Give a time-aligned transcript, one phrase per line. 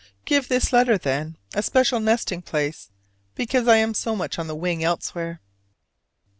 [0.25, 2.89] Give this letter, then, a special nesting place,
[3.35, 5.41] because I am so much on the wing elsewhere.